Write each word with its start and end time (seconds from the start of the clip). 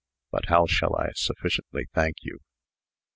But 0.31 0.47
how 0.47 0.65
shall 0.65 0.95
I 0.95 1.11
sufficiently 1.13 1.85
thank 1.93 2.23
you?" 2.23 2.39